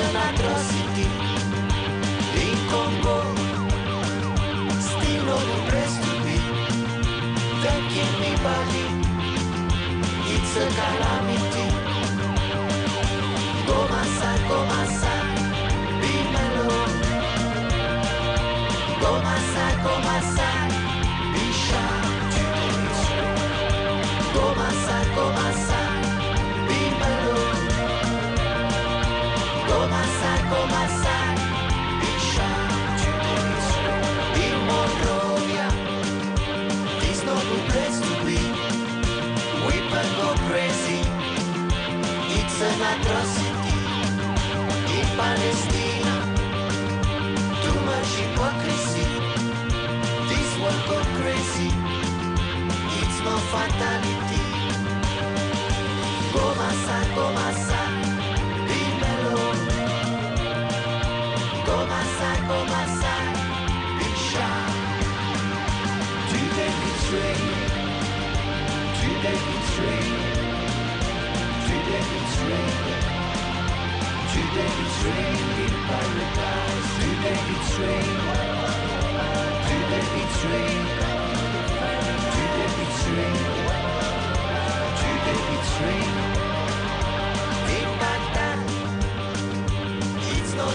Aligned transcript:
an 0.00 0.16
atrocity. 0.16 1.06
In 2.42 2.58
Congo, 2.70 3.16
still 4.80 5.28
the 5.50 5.58
place 5.68 5.96
to 6.04 6.12
be. 6.24 6.36
Thanking 7.62 8.14
me 8.20 8.32
body. 8.44 8.86
It's 10.34 10.56
a 10.56 10.66
calamity. 10.78 11.47
patrocínio. 42.88 43.47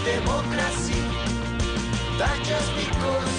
Democracy. 0.03 1.01
Just 2.43 2.71
because 2.75 3.35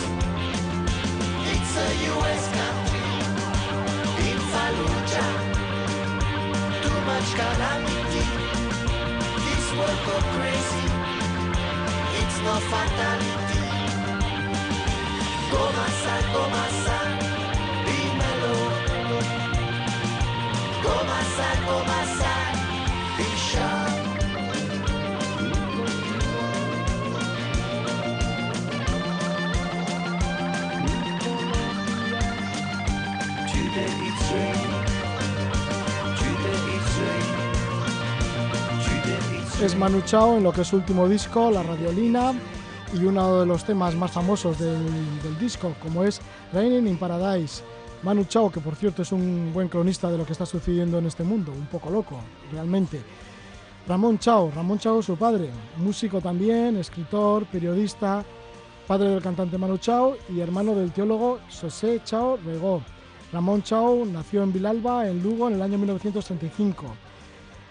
it's 1.53 1.77
a 1.77 1.88
U.S. 2.15 2.44
country. 2.56 3.04
In 4.27 4.38
Fallujah, 4.53 5.33
too 6.83 6.99
much 7.10 7.28
calamity. 7.38 8.25
This 9.44 9.66
world 9.77 10.00
go 10.06 10.16
crazy. 10.33 10.84
No 12.44 12.55
fatality. 12.71 13.60
Go 15.50 15.62
massa, 15.77 16.15
go 16.32 16.43
massa, 16.55 16.99
be 17.87 17.99
Es 39.64 39.75
Manu 39.78 40.02
Chao 40.02 40.36
en 40.36 40.42
lo 40.42 40.52
que 40.52 40.60
es 40.60 40.69
su 40.69 40.76
último 40.76 41.08
disco, 41.08 41.50
La 41.50 41.62
Radiolina, 41.62 42.34
y 42.92 43.02
uno 43.06 43.41
de 43.41 43.47
los 43.47 43.64
temas 43.64 43.94
más 43.94 44.10
famosos 44.10 44.58
del, 44.58 45.38
disco, 45.41 45.75
como 45.82 46.04
es 46.04 46.20
Raining 46.52 46.86
in 46.86 46.98
Paradise. 46.98 47.62
Manu 48.03 48.24
Chao, 48.24 48.53
que 48.53 48.60
por 48.60 48.76
cierto 48.76 49.00
es 49.00 49.10
un 49.10 49.53
buen 49.54 49.69
cronista 49.69 50.10
de 50.10 50.19
lo 50.19 50.26
que 50.26 50.32
está 50.32 50.44
sucediendo 50.44 50.98
en 50.98 51.06
este 51.06 51.24
mundo, 51.24 51.50
un 51.50 51.64
poco 51.64 51.88
loco, 51.88 52.20
realmente. 52.53 53.00
Ramón 53.88 54.19
Chao, 54.19 54.53
Ramón 54.54 54.78
Chao 54.78 55.00
su 55.00 55.16
padre, 55.16 55.48
músico 55.78 56.20
también, 56.20 56.76
escritor, 56.76 57.47
periodista, 57.47 58.22
padre 58.86 59.08
del 59.08 59.22
cantante 59.22 59.56
Manu 59.56 59.78
Chao 59.78 60.19
y 60.28 60.41
hermano 60.41 60.74
del 60.74 60.92
teólogo 60.92 61.38
José 61.48 62.03
Chao 62.04 62.36
Regó. 62.44 62.82
Ramón 63.32 63.62
Chao 63.62 64.04
nació 64.04 64.42
en 64.42 64.53
Vilalba, 64.53 65.08
en 65.08 65.22
Lugo, 65.22 65.48
en 65.48 65.54
el 65.54 65.62
año 65.62 65.78
1935. 65.78 66.84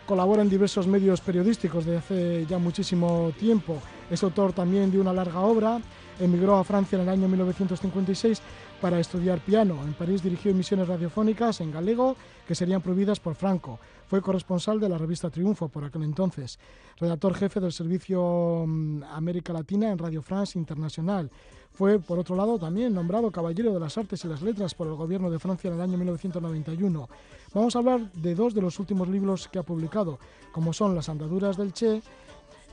Colabora 0.05 0.41
en 0.41 0.49
diversos 0.49 0.85
medios 0.85 1.21
periodísticos 1.21 1.85
desde 1.85 1.97
hace 1.97 2.45
ya 2.45 2.57
muchísimo 2.57 3.31
tiempo. 3.39 3.77
Es 4.11 4.21
autor 4.21 4.51
también 4.51 4.91
de 4.91 4.99
una 4.99 5.13
larga 5.13 5.39
obra. 5.39 5.79
Emigró 6.19 6.57
a 6.57 6.63
Francia 6.63 6.97
en 6.97 7.03
el 7.03 7.09
año 7.09 7.27
1956 7.27 8.41
para 8.83 8.99
estudiar 8.99 9.39
piano. 9.39 9.81
En 9.85 9.93
París 9.93 10.21
dirigió 10.21 10.51
emisiones 10.51 10.89
radiofónicas 10.89 11.61
en 11.61 11.71
galego 11.71 12.17
que 12.45 12.53
serían 12.53 12.81
prohibidas 12.81 13.17
por 13.17 13.33
Franco. 13.33 13.79
Fue 14.07 14.21
corresponsal 14.21 14.77
de 14.77 14.89
la 14.89 14.97
revista 14.97 15.29
Triunfo 15.29 15.69
por 15.69 15.85
aquel 15.85 16.03
entonces. 16.03 16.59
Redactor 16.99 17.33
jefe 17.33 17.61
del 17.61 17.71
servicio 17.71 18.65
mm, 18.67 19.03
América 19.03 19.53
Latina 19.53 19.89
en 19.89 19.97
Radio 19.97 20.21
France 20.21 20.59
Internacional. 20.59 21.31
Fue, 21.71 21.97
por 21.97 22.19
otro 22.19 22.35
lado, 22.35 22.59
también 22.59 22.93
nombrado 22.93 23.31
Caballero 23.31 23.73
de 23.73 23.79
las 23.79 23.97
Artes 23.97 24.25
y 24.25 24.27
las 24.27 24.41
Letras 24.41 24.75
por 24.75 24.87
el 24.87 24.95
gobierno 24.95 25.31
de 25.31 25.39
Francia 25.39 25.69
en 25.69 25.75
el 25.75 25.81
año 25.81 25.97
1991. 25.97 27.07
Vamos 27.53 27.77
a 27.77 27.79
hablar 27.79 28.11
de 28.11 28.35
dos 28.35 28.53
de 28.53 28.61
los 28.61 28.79
últimos 28.79 29.07
libros 29.07 29.47
que 29.47 29.59
ha 29.59 29.63
publicado, 29.63 30.19
como 30.51 30.73
son 30.73 30.93
Las 30.93 31.07
Andaduras 31.07 31.55
del 31.55 31.71
Che 31.71 32.01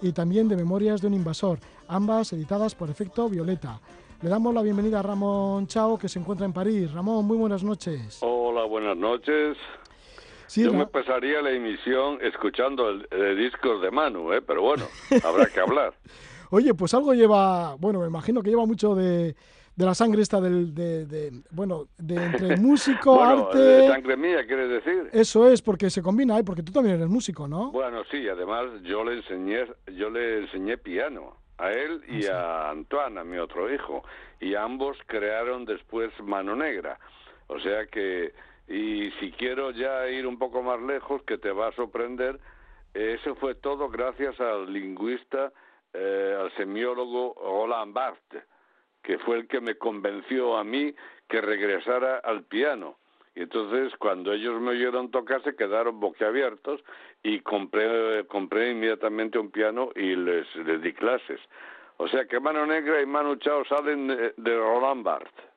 y 0.03 0.11
también 0.11 0.49
de 0.49 0.57
Memorias 0.57 1.01
de 1.03 1.07
un 1.07 1.15
Invasor, 1.15 1.61
ambas 1.87 2.33
editadas 2.33 2.75
por 2.75 2.91
Efecto 2.91 3.29
Violeta. 3.29 3.79
Le 4.23 4.29
damos 4.29 4.53
la 4.55 4.63
bienvenida 4.63 5.01
a 5.01 5.03
Ramón 5.03 5.67
Chao, 5.67 5.97
que 5.99 6.09
se 6.09 6.19
encuentra 6.19 6.45
en 6.45 6.53
París. 6.53 6.93
Ramón, 6.93 7.25
muy 7.25 7.39
buenas 7.39 7.65
noches. 7.65 8.19
Hola, 8.21 8.65
buenas 8.65 8.97
noches. 8.97 9.57
Sí, 10.47 10.65
Yo 10.65 10.75
me 10.75 10.87
pasaría 10.87 11.41
la 11.41 11.51
emisión 11.53 12.19
escuchando 12.21 12.91
el, 12.91 13.07
el 13.11 13.39
discos 13.39 13.81
de 13.81 13.91
Manu, 13.91 14.33
¿eh? 14.33 14.43
pero 14.43 14.63
bueno, 14.63 14.85
habrá 15.25 15.47
que 15.47 15.61
hablar. 15.61 15.95
Oye, 16.51 16.75
pues 16.75 16.93
algo 16.93 17.15
lleva, 17.15 17.77
bueno, 17.77 18.01
me 18.01 18.09
imagino 18.09 18.43
que 18.43 18.51
lleva 18.51 18.67
mucho 18.67 18.95
de, 18.97 19.37
de 19.77 19.85
la 19.87 19.95
sangre 19.95 20.21
esta 20.21 20.41
del, 20.41 20.75
de, 20.75 21.07
de- 21.07 21.33
bueno, 21.53 21.87
de 21.97 22.17
entre 22.17 22.57
músico, 22.61 23.15
bueno, 23.15 23.47
arte... 23.47 23.59
de 23.59 23.89
sangre 23.89 24.17
mía, 24.17 24.45
¿quieres 24.45 24.69
decir? 24.85 25.09
Eso 25.13 25.49
es, 25.49 25.63
porque 25.63 25.89
se 25.89 26.03
combina, 26.03 26.37
¿eh? 26.39 26.43
porque 26.45 26.65
tú 26.65 26.73
también 26.73 26.97
eres 26.97 27.09
músico, 27.09 27.47
¿no? 27.47 27.71
Bueno, 27.71 28.03
sí, 28.11 28.29
además 28.29 28.67
yo 28.83 29.05
le 29.05 29.19
enseñé, 29.19 29.67
yo 29.97 30.11
le 30.11 30.41
enseñé 30.41 30.77
piano 30.77 31.37
a 31.61 31.73
él 31.73 32.03
y 32.09 32.27
a 32.27 32.71
Antoine, 32.71 33.21
a 33.21 33.25
mi 33.25 33.39
otro 33.39 33.73
hijo, 33.73 34.03
y 34.41 34.55
ambos 34.55 34.97
crearon 35.07 35.65
después 35.65 36.11
Mano 36.21 36.57
Negra. 36.57 36.99
O 37.49 37.61
sea 37.61 37.87
que, 37.87 38.33
y 38.69 39.11
si 39.21 39.31
quiero 39.33 39.71
ya 39.71 40.09
ir 40.09 40.27
un 40.27 40.39
poco 40.39 40.63
más 40.63 40.81
lejos, 40.81 41.23
que 41.25 41.39
te 41.39 41.51
va 41.51 41.69
a 41.69 41.73
sorprender, 41.73 42.39
eso 42.95 43.35
fue 43.37 43.55
todo 43.55 43.89
gracias 43.89 44.41
al 44.41 44.73
lingüista, 44.73 45.53
eh, 45.93 46.37
al 46.39 46.55
semiólogo 46.57 47.35
Roland 47.37 47.93
Barthes, 47.93 48.45
que 49.03 49.19
fue 49.19 49.37
el 49.37 49.49
que 49.49 49.61
me 49.61 49.77
convenció 49.77 50.57
a 50.57 50.65
mí 50.65 50.95
que 51.29 51.41
regresara 51.41 52.19
al 52.19 52.45
piano. 52.45 52.97
Y 53.35 53.43
entonces, 53.43 53.93
cuando 53.99 54.33
ellos 54.33 54.61
me 54.61 54.71
oyeron 54.71 55.11
tocar, 55.11 55.43
se 55.45 55.55
quedaron 55.55 56.01
boquiabiertos 56.01 56.81
y 57.23 57.41
compré, 57.41 58.25
compré 58.27 58.73
inmediatamente 58.73 59.39
un 59.39 59.51
piano 59.51 59.91
y 59.95 60.17
les, 60.17 60.47
les 60.57 60.83
di 60.83 60.93
clases. 60.93 61.41
O 61.99 62.09
sea 62.09 62.25
que 62.25 62.41
Mano 62.41 62.67
Negra 62.67 63.01
y 63.01 63.07
Manu 63.07 63.37
Chao 63.37 63.65
salen 63.67 64.09
de, 64.09 64.35
de 64.37 64.57
Roland 64.57 65.05
Barthes. 65.05 65.51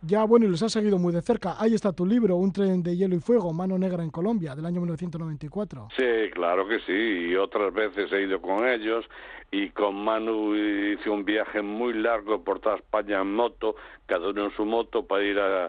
Ya, 0.00 0.22
bueno, 0.24 0.46
y 0.46 0.48
los 0.48 0.62
has 0.62 0.72
seguido 0.72 0.96
muy 0.96 1.12
de 1.12 1.22
cerca. 1.22 1.56
Ahí 1.58 1.74
está 1.74 1.92
tu 1.92 2.06
libro, 2.06 2.36
Un 2.36 2.52
tren 2.52 2.84
de 2.84 2.96
hielo 2.96 3.16
y 3.16 3.18
fuego, 3.18 3.52
Mano 3.52 3.76
Negra 3.76 4.04
en 4.04 4.10
Colombia, 4.10 4.54
del 4.54 4.64
año 4.64 4.80
1994. 4.80 5.88
Sí, 5.96 6.30
claro 6.32 6.68
que 6.68 6.78
sí, 6.80 6.92
y 7.30 7.34
otras 7.34 7.74
veces 7.74 8.12
he 8.12 8.22
ido 8.22 8.40
con 8.40 8.66
ellos 8.66 9.04
y 9.50 9.70
con 9.70 9.96
Manu 9.96 10.54
hice 10.54 11.10
un 11.10 11.24
viaje 11.24 11.62
muy 11.62 11.94
largo 11.94 12.44
por 12.44 12.60
toda 12.60 12.76
España 12.76 13.20
en 13.20 13.34
moto, 13.34 13.74
cada 14.06 14.28
uno 14.28 14.44
en 14.44 14.50
su 14.52 14.64
moto 14.64 15.04
para 15.04 15.24
ir 15.24 15.40
a, 15.40 15.68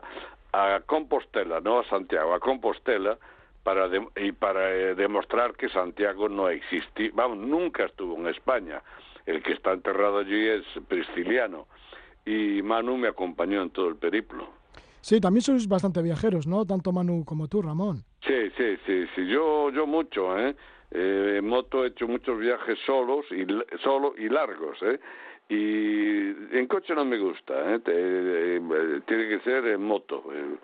a 0.52 0.82
Compostela, 0.86 1.60
no 1.60 1.80
a 1.80 1.86
Santiago, 1.86 2.34
a 2.34 2.40
Compostela 2.40 3.18
para 3.64 3.88
de- 3.88 4.08
y 4.16 4.32
para 4.32 4.72
eh, 4.74 4.96
demostrar 4.96 5.54
que 5.56 5.70
Santiago 5.70 6.30
no 6.30 6.50
existía, 6.50 7.12
vamos, 7.14 7.38
nunca 7.38 7.86
estuvo 7.86 8.16
en 8.18 8.28
España. 8.28 8.82
El 9.26 9.44
que 9.44 9.54
está 9.54 9.74
enterrado 9.74 10.20
allí 10.20 10.48
es 10.48 10.64
Prisciliano 10.88 11.68
y 12.26 12.62
Manu 12.64 12.98
me 12.98 13.08
acompañó 13.08 13.62
en 13.62 13.70
todo 13.70 13.90
el 13.90 13.96
periplo. 13.96 14.48
Sí, 15.02 15.22
también 15.22 15.42
sois 15.42 15.68
bastante 15.68 16.02
viajeros, 16.02 16.48
¿no? 16.48 16.66
Tanto 16.66 16.92
Manu 16.92 17.24
como 17.26 17.48
tú, 17.48 17.62
Ramón. 17.62 18.04
Sí, 18.26 18.50
sí, 18.58 18.78
sí, 18.86 19.06
sí. 19.16 19.28
Yo, 19.28 19.70
yo 19.72 19.88
mucho, 19.88 20.38
¿eh? 20.38 20.56
eh 20.92 21.36
en 21.38 21.48
moto 21.48 21.84
he 21.86 21.90
hecho 21.90 22.08
muchos 22.08 22.38
viajes 22.38 22.78
solos 22.86 23.26
y 23.32 23.46
solo 23.82 24.14
y 24.18 24.28
largos, 24.30 24.78
¿eh? 24.82 25.00
Y 25.50 26.58
en 26.58 26.68
coche 26.68 26.94
no 26.94 27.04
me 27.06 27.18
gusta, 27.18 27.74
¿eh? 27.74 27.82
eh 27.88 29.02
tiene 29.08 29.30
que 29.30 29.40
ser 29.40 29.66
en 29.66 29.82
moto. 29.82 30.24
Eh, 30.32 30.56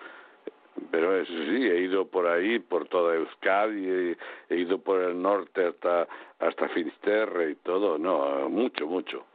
pero 0.91 1.15
eso 1.15 1.33
sí, 1.33 1.67
he 1.67 1.81
ido 1.81 2.05
por 2.05 2.27
ahí, 2.27 2.59
por 2.59 2.87
toda 2.87 3.15
Euskadi, 3.15 4.15
he, 4.49 4.55
ido 4.55 4.77
por 4.77 5.01
el 5.01 5.19
norte 5.19 5.65
hasta 5.65 6.07
hasta 6.39 6.69
Finisterre 6.69 7.51
y 7.51 7.55
todo, 7.55 7.97
no, 7.97 8.49
mucho, 8.49 8.85
mucho. 8.85 9.25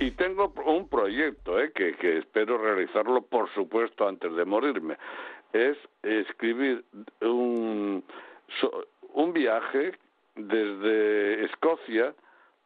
Y 0.00 0.12
tengo 0.12 0.52
un 0.64 0.88
proyecto, 0.88 1.60
¿eh? 1.60 1.70
que, 1.72 1.94
que 1.96 2.18
espero 2.18 2.58
realizarlo, 2.58 3.22
por 3.22 3.52
supuesto, 3.52 4.08
antes 4.08 4.34
de 4.34 4.44
morirme. 4.44 4.96
Es 5.52 5.76
escribir 6.02 6.84
un, 7.20 8.02
un 9.12 9.32
viaje 9.32 9.92
desde 10.34 11.44
Escocia 11.44 12.14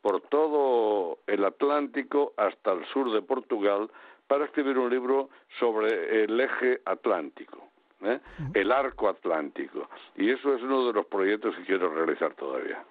por 0.02 0.20
todo 0.22 1.18
el 1.26 1.44
Atlántico 1.44 2.32
hasta 2.36 2.72
el 2.72 2.84
sur 2.86 3.12
de 3.12 3.22
Portugal 3.22 3.90
para 4.26 4.44
escribir 4.44 4.78
un 4.78 4.90
libro 4.90 5.28
sobre 5.58 6.24
el 6.24 6.40
eje 6.40 6.80
atlántico. 6.84 7.70
¿eh? 8.02 8.20
el 8.54 8.72
arco 8.72 9.08
atlántico. 9.08 9.88
Y 10.16 10.30
eso 10.30 10.54
es 10.54 10.62
uno 10.62 10.86
de 10.86 10.92
los 10.92 11.06
proyectos 11.06 11.54
que 11.56 11.64
quiero 11.64 11.92
realizar 11.92 12.34
todavía. 12.34 12.82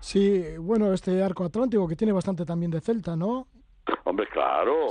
Sí, 0.00 0.56
bueno, 0.58 0.92
este 0.92 1.22
arco 1.22 1.44
atlántico 1.44 1.86
que 1.86 1.96
tiene 1.96 2.12
bastante 2.12 2.44
también 2.44 2.70
de 2.70 2.80
celta, 2.80 3.16
¿no? 3.16 3.46
Hombre, 4.04 4.26
claro, 4.28 4.86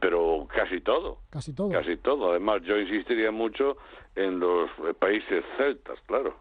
pero 0.00 0.46
casi 0.48 0.80
todo. 0.80 1.18
Casi 1.30 1.54
todo. 1.54 1.70
Casi 1.70 1.96
todo. 1.96 2.30
Además, 2.30 2.62
yo 2.62 2.78
insistiría 2.78 3.30
mucho 3.30 3.78
en 4.14 4.38
los 4.38 4.70
países 4.98 5.44
celtas, 5.56 5.98
claro. 6.06 6.34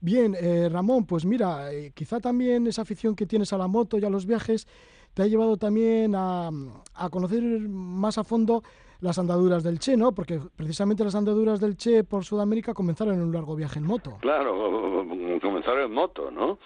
Bien, 0.00 0.34
eh, 0.40 0.68
Ramón, 0.70 1.06
pues 1.06 1.24
mira, 1.24 1.72
eh, 1.72 1.90
quizá 1.94 2.20
también 2.20 2.66
esa 2.66 2.82
afición 2.82 3.16
que 3.16 3.26
tienes 3.26 3.52
a 3.52 3.58
la 3.58 3.66
moto 3.66 3.98
y 3.98 4.04
a 4.04 4.10
los 4.10 4.26
viajes 4.26 4.66
te 5.14 5.22
ha 5.22 5.26
llevado 5.26 5.56
también 5.56 6.14
a, 6.14 6.50
a 6.94 7.10
conocer 7.10 7.42
más 7.42 8.18
a 8.18 8.24
fondo 8.24 8.62
las 9.00 9.18
andaduras 9.18 9.62
del 9.62 9.78
Che, 9.78 9.96
¿no? 9.96 10.12
Porque 10.12 10.40
precisamente 10.56 11.04
las 11.04 11.14
andaduras 11.14 11.60
del 11.60 11.76
Che 11.76 12.04
por 12.04 12.24
Sudamérica 12.24 12.74
comenzaron 12.74 13.14
en 13.14 13.22
un 13.22 13.32
largo 13.32 13.56
viaje 13.56 13.78
en 13.78 13.86
moto. 13.86 14.18
Claro, 14.20 14.54
comenzaron 15.42 15.84
en 15.84 15.92
moto, 15.92 16.30
¿no? 16.30 16.58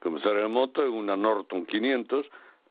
Comenzaron 0.00 0.46
en 0.46 0.52
moto 0.52 0.82
en 0.82 0.92
una 0.92 1.16
Norton 1.16 1.66
500, 1.66 2.26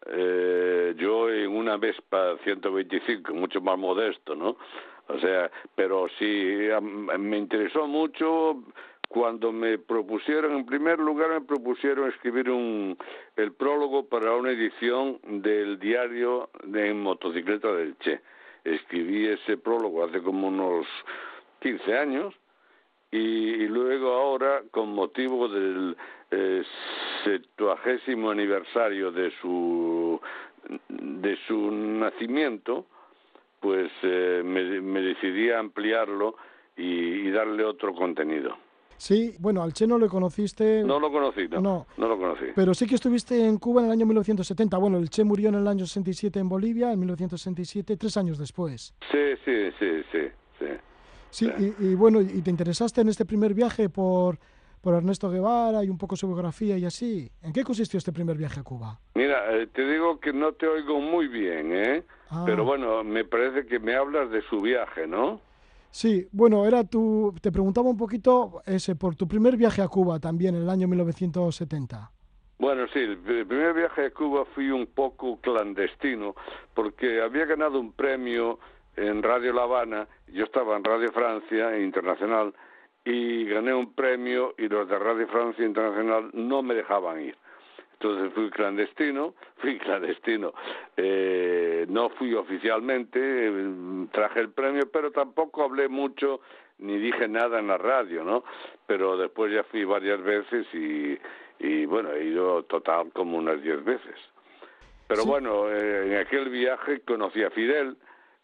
eh, 0.08 0.96
yo 0.98 1.30
en 1.30 1.50
una 1.50 1.78
Vespa 1.78 2.38
125, 2.44 3.34
mucho 3.34 3.60
más 3.62 3.78
modesto, 3.78 4.36
¿no? 4.36 4.58
O 5.10 5.20
sea, 5.20 5.50
pero 5.76 6.08
sí, 6.20 6.68
me 7.18 7.38
interesó 7.38 7.88
mucho 7.88 8.64
cuando 9.08 9.52
me 9.52 9.78
propusieron, 9.78 10.54
en 10.58 10.66
primer 10.66 11.00
lugar 11.00 11.30
me 11.30 11.42
propusieron 11.42 12.10
escribir 12.10 12.50
un, 12.50 12.98
el 13.36 13.54
prólogo 13.54 14.08
para 14.08 14.36
una 14.36 14.52
edición 14.52 15.20
del 15.24 15.80
diario 15.80 16.50
de 16.64 16.94
motocicleta 16.94 17.72
del 17.72 17.98
Che 18.00 18.20
escribí 18.64 19.28
ese 19.28 19.58
prólogo 19.58 20.04
hace 20.04 20.22
como 20.22 20.48
unos 20.48 20.86
15 21.62 21.98
años 21.98 22.36
y, 23.12 23.66
luego 23.68 24.12
ahora 24.14 24.62
con 24.72 24.94
motivo 24.94 25.48
del 25.48 25.96
eh, 26.32 26.64
septuagésimo 27.24 28.30
aniversario 28.30 29.12
de 29.12 29.32
su 29.40 30.20
de 30.90 31.38
su 31.48 31.72
nacimiento 31.72 32.86
pues 33.62 33.90
eh, 34.04 34.42
me, 34.44 35.02
decidí 35.02 35.50
a 35.50 35.60
ampliarlo 35.60 36.36
y 36.76 37.32
darle 37.32 37.64
otro 37.64 37.96
contenido. 37.96 38.56
Sí, 38.98 39.36
bueno, 39.40 39.62
al 39.62 39.74
Che 39.74 39.86
no 39.88 39.98
lo 39.98 40.08
conociste. 40.10 40.84
No 40.84 41.00
lo 41.00 41.12
conocí, 41.12 41.48
no, 41.48 41.62
no. 41.62 41.86
lo 41.98 42.18
conocí. 42.18 42.46
Pero 42.56 42.74
sí 42.74 42.88
que 42.88 42.96
estuviste 42.96 43.46
en 43.46 43.58
Cuba 43.58 43.82
en 43.82 43.88
el 43.88 43.92
año 43.94 44.06
1970. 44.06 44.78
Bueno, 44.78 44.98
el 44.98 45.10
Che 45.10 45.24
murió 45.24 45.50
en 45.50 45.56
el 45.56 45.68
año 45.68 45.86
67 45.86 46.40
en 46.40 46.50
Bolivia, 46.50 46.92
en 46.92 47.00
1967, 47.00 47.96
tres 47.98 48.18
años 48.18 48.38
después. 48.38 48.94
Sí, 49.12 49.18
sí, 49.46 49.70
sí, 49.80 50.02
sí. 50.12 50.20
Sí, 51.30 51.52
Y, 51.80 51.94
bueno, 51.94 52.22
¿y 52.22 52.42
te 52.42 52.50
interesaste 52.50 53.02
en 53.02 53.10
este 53.10 53.26
primer 53.26 53.54
viaje 53.54 53.90
por, 53.90 54.40
por 54.82 54.96
Ernesto 54.96 55.30
Guevara 55.30 55.84
y 55.84 55.90
un 55.90 55.98
poco 55.98 56.16
su 56.16 56.26
biografía 56.26 56.78
y 56.78 56.86
así? 56.86 57.30
¿En 57.44 57.54
qué 57.54 57.64
consistió 57.64 57.98
este 57.98 58.12
primer 58.12 58.38
viaje 58.38 58.62
a 58.62 58.64
Cuba? 58.64 59.00
Mira, 59.14 59.56
eh, 59.56 59.68
te 59.68 59.86
digo 59.86 60.20
que 60.20 60.34
no 60.34 60.54
te 60.54 60.68
oigo 60.68 61.00
muy 61.00 61.28
bien, 61.28 61.74
¿eh? 61.74 62.04
Ah. 62.30 62.44
Pero 62.46 62.64
bueno, 62.64 63.04
me 63.04 63.24
parece 63.26 63.68
que 63.68 63.78
me 63.78 63.96
hablas 63.96 64.32
de 64.32 64.42
su 64.50 64.62
viaje, 64.62 65.06
¿no? 65.06 65.42
Sí, 65.98 66.28
bueno, 66.32 66.64
era 66.68 66.84
tu, 66.84 67.34
te 67.42 67.52
preguntaba 67.52 67.90
un 67.90 67.98
poquito 67.98 68.62
ese 68.68 68.96
por 68.96 69.16
tu 69.16 69.28
primer 69.28 69.58
viaje 69.58 69.82
a 69.82 69.88
Cuba 69.88 70.20
también 70.20 70.54
en 70.54 70.62
el 70.62 70.70
año 70.70 70.88
1970. 70.88 72.12
Bueno, 72.60 72.86
sí, 72.94 73.00
el 73.00 73.18
primer 73.18 73.74
viaje 73.74 74.06
a 74.06 74.12
Cuba 74.12 74.46
fui 74.54 74.70
un 74.70 74.86
poco 74.86 75.42
clandestino 75.42 76.36
porque 76.76 77.20
había 77.20 77.46
ganado 77.46 77.80
un 77.80 77.94
premio 77.94 78.60
en 78.96 79.24
Radio 79.24 79.54
La 79.54 79.64
Habana, 79.64 80.08
yo 80.28 80.44
estaba 80.44 80.78
en 80.78 80.84
Radio 80.84 81.12
Francia 81.12 81.80
Internacional 81.80 82.54
y 83.04 83.46
gané 83.46 83.74
un 83.74 83.96
premio 83.96 84.54
y 84.56 84.68
los 84.68 84.88
de 84.88 85.00
Radio 85.00 85.28
Francia 85.30 85.66
Internacional 85.66 86.30
no 86.32 86.62
me 86.62 86.76
dejaban 86.76 87.22
ir. 87.22 87.36
Entonces 88.00 88.34
fui 88.34 88.50
clandestino, 88.52 89.34
fui 89.58 89.78
clandestino. 89.80 90.54
Eh, 90.96 91.86
no 91.90 92.10
fui 92.10 92.34
oficialmente, 92.34 93.20
eh, 93.20 94.08
traje 94.12 94.40
el 94.40 94.50
premio, 94.50 94.90
pero 94.92 95.12
tampoco 95.12 95.64
hablé 95.64 95.88
mucho 95.88 96.42
ni 96.80 96.98
dije 96.98 97.28
nada 97.28 97.60
en 97.60 97.68
la 97.68 97.78
radio, 97.78 98.24
¿no? 98.24 98.44
Pero 98.86 99.18
después 99.18 99.52
ya 99.52 99.64
fui 99.64 99.84
varias 99.84 100.22
veces 100.22 100.68
y, 100.74 101.18
y 101.60 101.86
bueno, 101.86 102.12
he 102.12 102.26
ido 102.26 102.64
total 102.64 103.12
como 103.14 103.38
unas 103.38 103.62
diez 103.64 103.84
veces. 103.84 104.16
Pero 105.08 105.26
bueno, 105.26 105.70
eh, 105.72 106.08
en 106.08 106.18
aquel 106.18 106.50
viaje 106.50 107.00
conocí 107.00 107.42
a 107.42 107.50
Fidel, 107.50 107.96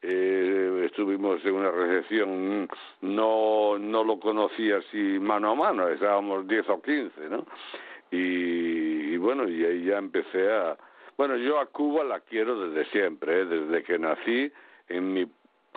eh, 0.01 0.84
estuvimos 0.86 1.44
en 1.46 1.54
una 1.54 1.72
recepción, 1.72 2.68
no, 3.01 3.78
no 3.78 4.04
lo 4.04 4.20
conocí 4.20 4.72
así 4.72 5.20
mano 5.20 5.51
a 5.51 5.56
mano, 5.56 5.88
estábamos 5.89 6.48
diez 6.48 6.68
o 6.70 6.82
quince, 6.82 7.30
¿no? 7.30 7.46
Y, 8.15 9.17
bueno, 9.17 9.50
y 9.50 9.65
ahí 9.65 9.86
ya 9.86 9.98
empecé 9.98 10.51
a... 10.51 10.77
Bueno, 11.17 11.36
yo 11.38 11.60
a 11.60 11.65
Cuba 11.65 12.03
la 12.03 12.20
quiero 12.20 12.70
desde 12.70 12.89
siempre, 12.91 13.41
¿eh? 13.41 13.46
desde 13.46 13.84
que 13.84 13.98
nací 13.98 14.51
en 14.88 15.13
mi 15.13 15.27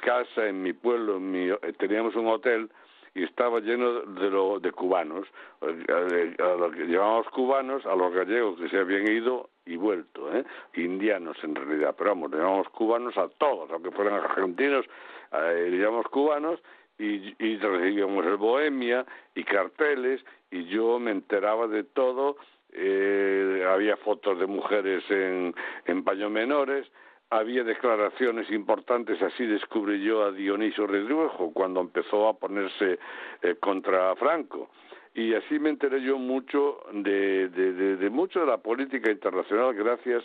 casa, 0.03 0.47
en 0.47 0.63
mi 0.63 0.75
pueblo, 0.75 1.17
en 1.17 1.31
mi, 1.31 1.49
eh, 1.49 1.59
teníamos 1.79 2.15
un 2.15 2.27
hotel 2.27 2.71
y 3.15 3.25
estaba 3.25 3.61
lleno 3.61 4.01
de, 4.01 4.31
lo, 4.31 4.61
de 4.61 4.71
cubanos, 4.73 5.27
eh, 5.63 6.37
a, 6.39 6.85
llamamos 6.87 7.27
cubanos, 7.29 7.87
a 7.87 7.97
los 7.97 8.13
gallegos 8.13 8.61
que 8.61 8.69
se 8.69 8.79
habían 8.79 9.09
ido 9.11 9.49
y 9.65 9.77
vuelto, 9.77 10.31
¿eh? 10.37 10.45
indianos 10.75 11.39
en 11.43 11.55
realidad, 11.55 11.95
pero 11.97 12.11
vamos, 12.11 12.31
le 12.31 12.71
cubanos 12.71 13.17
a 13.17 13.29
todos, 13.29 13.71
aunque 13.71 13.91
fueran 13.93 14.23
argentinos, 14.23 14.85
eh, 15.33 15.89
cubanos 16.11 16.61
y, 16.99 17.35
y 17.43 17.57
recibíamos 17.57 18.27
el 18.27 18.37
Bohemia 18.37 19.07
y 19.35 19.45
carteles 19.45 20.23
y 20.51 20.65
yo 20.67 20.99
me 20.99 21.11
enteraba 21.11 21.67
de 21.67 21.85
todo. 21.85 22.37
Eh, 22.73 23.65
había 23.69 23.97
fotos 23.97 24.39
de 24.39 24.47
mujeres 24.47 25.03
en, 25.11 25.55
en 25.87 26.05
paños 26.05 26.31
menores, 26.31 26.87
había 27.31 27.65
declaraciones 27.65 28.51
importantes, 28.51 29.21
así 29.21 29.47
descubrí 29.47 30.03
yo 30.03 30.25
a 30.25 30.33
Dionisio 30.33 30.87
Redruejo 30.87 31.53
cuando 31.53 31.81
empezó 31.81 32.29
a 32.29 32.39
ponerse 32.39 32.99
eh, 33.43 33.57
contra 33.59 34.15
Franco. 34.17 34.71
Y 35.15 35.35
así 35.35 35.59
me 35.59 35.71
enteré 35.71 36.03
yo 36.03 36.19
mucho 36.19 36.81
de, 36.93 38.09
mucho 38.13 38.41
de 38.41 38.47
la 38.47 38.59
política 38.59 39.11
internacional 39.11 39.75
gracias 39.75 40.23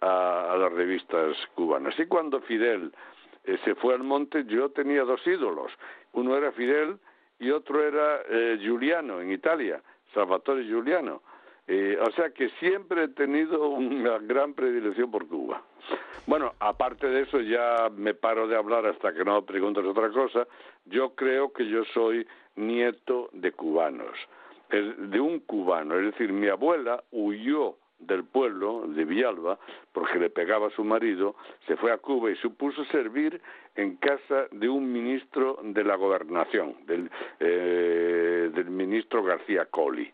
a, 0.00 0.56
las 0.58 0.72
revistas 0.72 1.36
cubanas. 1.54 1.98
Y 1.98 2.06
cuando 2.06 2.40
Fidel 2.40 2.92
eh, 3.44 3.56
se 3.64 3.74
fue 3.76 3.94
al 3.94 4.02
monte, 4.02 4.44
yo 4.46 4.70
tenía 4.70 5.04
dos 5.04 5.24
ídolos. 5.26 5.72
Uno 6.12 6.36
era 6.36 6.50
Fidel 6.52 6.98
y 7.42 7.50
otro 7.50 7.82
era 7.82 8.22
eh, 8.28 8.56
Giuliano 8.60 9.20
en 9.20 9.32
Italia, 9.32 9.82
Salvatore 10.14 10.64
Giuliano. 10.64 11.22
Eh, 11.66 11.98
o 12.00 12.10
sea 12.12 12.30
que 12.30 12.48
siempre 12.60 13.04
he 13.04 13.08
tenido 13.08 13.68
una 13.68 14.18
gran 14.18 14.54
predilección 14.54 15.10
por 15.10 15.26
Cuba. 15.26 15.62
Bueno, 16.26 16.52
aparte 16.60 17.08
de 17.08 17.22
eso, 17.22 17.40
ya 17.40 17.90
me 17.94 18.14
paro 18.14 18.46
de 18.46 18.56
hablar 18.56 18.86
hasta 18.86 19.12
que 19.12 19.24
no 19.24 19.44
preguntes 19.44 19.84
otra 19.84 20.10
cosa. 20.10 20.46
Yo 20.84 21.16
creo 21.16 21.52
que 21.52 21.66
yo 21.68 21.84
soy 21.92 22.26
nieto 22.54 23.28
de 23.32 23.50
cubanos, 23.50 24.16
de 24.70 25.20
un 25.20 25.40
cubano. 25.40 25.98
Es 25.98 26.12
decir, 26.12 26.32
mi 26.32 26.46
abuela 26.46 27.02
huyó 27.10 27.76
del 28.02 28.24
pueblo 28.24 28.84
de 28.86 29.04
Villalba, 29.04 29.58
porque 29.92 30.18
le 30.18 30.30
pegaba 30.30 30.68
a 30.68 30.70
su 30.70 30.84
marido, 30.84 31.34
se 31.66 31.76
fue 31.76 31.92
a 31.92 31.98
Cuba 31.98 32.30
y 32.30 32.36
supuso 32.36 32.84
servir 32.86 33.40
en 33.76 33.96
casa 33.96 34.46
de 34.50 34.68
un 34.68 34.92
ministro 34.92 35.58
de 35.62 35.84
la 35.84 35.96
gobernación, 35.96 36.76
del, 36.86 37.10
eh, 37.40 38.50
del 38.52 38.70
ministro 38.70 39.22
García 39.22 39.66
Colli. 39.66 40.10